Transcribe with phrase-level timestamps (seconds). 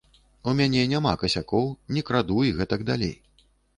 [0.51, 3.13] У мяне няма касякоў, не краду і гэтак далей.